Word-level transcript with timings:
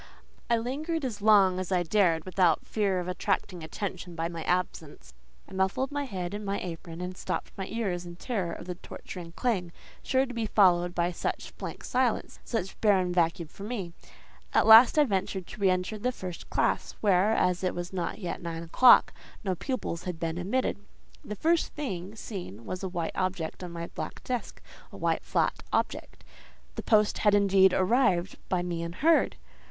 I 0.49 0.57
lingered 0.57 1.05
as 1.05 1.21
long 1.21 1.59
as 1.59 1.71
I 1.71 1.83
dared 1.83 2.25
without 2.25 2.65
fear 2.65 2.99
of 2.99 3.07
attracting 3.07 3.61
attention 3.63 4.15
by 4.15 4.29
my 4.29 4.41
absence. 4.45 5.13
I 5.47 5.53
muffled 5.53 5.91
my 5.91 6.05
head 6.05 6.33
in 6.33 6.43
my 6.43 6.59
apron, 6.59 7.01
and 7.01 7.15
stopped 7.15 7.51
my 7.55 7.67
ears 7.67 8.03
in 8.03 8.15
terror 8.15 8.51
of 8.51 8.65
the 8.65 8.73
torturing 8.73 9.31
clang, 9.33 9.71
sure 10.01 10.25
to 10.25 10.33
be 10.33 10.47
followed 10.47 10.95
by 10.95 11.11
such 11.11 11.55
blank 11.59 11.83
silence, 11.83 12.39
such 12.43 12.81
barren 12.81 13.13
vacuum 13.13 13.47
for 13.47 13.61
me. 13.63 13.93
At 14.55 14.65
last 14.65 14.97
I 14.97 15.03
ventured 15.03 15.45
to 15.45 15.61
re 15.61 15.69
enter 15.69 15.99
the 15.99 16.11
first 16.11 16.49
classe, 16.49 16.95
where, 17.01 17.33
as 17.33 17.63
it 17.63 17.75
was 17.75 17.93
not 17.93 18.17
yet 18.17 18.41
nine 18.41 18.63
o'clock, 18.63 19.13
no 19.43 19.53
pupils 19.53 20.05
had 20.05 20.19
been 20.19 20.39
admitted. 20.39 20.79
The 21.23 21.35
first 21.35 21.73
thing 21.75 22.15
seen 22.15 22.65
was 22.65 22.81
a 22.81 22.89
white 22.89 23.15
object 23.15 23.63
on 23.63 23.69
my 23.71 23.85
black 23.85 24.23
desk, 24.23 24.63
a 24.91 24.97
white, 24.97 25.23
flat 25.23 25.61
object. 25.71 26.23
The 26.73 26.81
post 26.81 27.19
had, 27.19 27.35
indeed, 27.35 27.71
arrived; 27.71 28.39
by 28.49 28.63
me 28.63 28.81
unheard. 28.81 29.35